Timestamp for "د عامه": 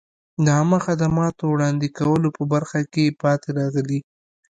0.43-0.79